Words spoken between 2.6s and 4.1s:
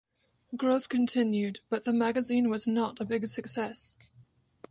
not a big success.